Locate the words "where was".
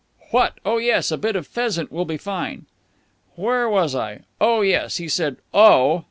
3.35-3.93